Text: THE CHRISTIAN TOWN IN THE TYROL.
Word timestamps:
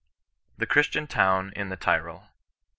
THE 0.57 0.65
CHRISTIAN 0.65 1.05
TOWN 1.05 1.53
IN 1.55 1.69
THE 1.69 1.77
TYROL. 1.77 2.25